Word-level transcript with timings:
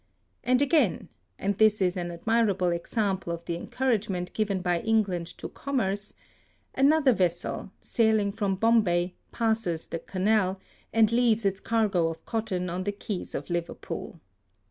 And 0.43 0.63
again— 0.63 1.09
and 1.37 1.59
this 1.59 1.79
is 1.79 1.95
an 1.95 2.09
admirable 2.09 2.69
example 2.69 3.31
of 3.31 3.45
the 3.45 3.55
encouragement 3.55 4.33
given 4.33 4.59
by 4.59 4.79
England 4.79 5.35
t6 5.37 5.53
commerce— 5.53 6.13
another 6.73 7.13
vessel, 7.13 7.69
sailing 7.81 8.31
from 8.31 8.55
Bombay, 8.55 9.13
passes 9.31 9.85
the 9.85 9.99
Canal, 9.99 10.59
and 10.91 11.11
leaves 11.11 11.45
its 11.45 11.59
cargo 11.59 12.07
of 12.07 12.25
cotton 12.25 12.67
on 12.67 12.83
the 12.85 12.91
quays 12.91 13.35
of 13.35 13.51
Liverpool. 13.51 14.19